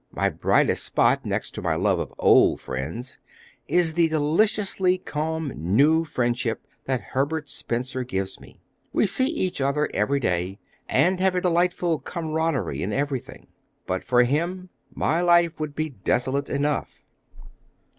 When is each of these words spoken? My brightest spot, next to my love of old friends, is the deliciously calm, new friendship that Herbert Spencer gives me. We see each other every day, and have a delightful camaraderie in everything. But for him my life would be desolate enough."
My 0.09 0.29
brightest 0.31 0.83
spot, 0.83 1.27
next 1.27 1.51
to 1.51 1.61
my 1.61 1.75
love 1.75 1.99
of 1.99 2.11
old 2.17 2.59
friends, 2.59 3.19
is 3.67 3.93
the 3.93 4.07
deliciously 4.07 4.97
calm, 4.97 5.53
new 5.55 6.05
friendship 6.05 6.65
that 6.85 7.01
Herbert 7.13 7.47
Spencer 7.47 8.03
gives 8.03 8.39
me. 8.39 8.63
We 8.91 9.05
see 9.05 9.27
each 9.27 9.61
other 9.61 9.87
every 9.93 10.19
day, 10.19 10.57
and 10.89 11.19
have 11.19 11.35
a 11.35 11.41
delightful 11.41 11.99
camaraderie 11.99 12.81
in 12.81 12.91
everything. 12.91 13.45
But 13.85 14.03
for 14.03 14.23
him 14.23 14.69
my 14.91 15.21
life 15.21 15.59
would 15.59 15.75
be 15.75 15.91
desolate 15.91 16.49
enough." 16.49 17.03